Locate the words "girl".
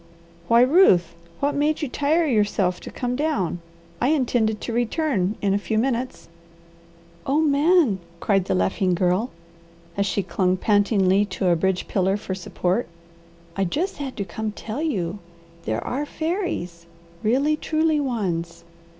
8.95-9.29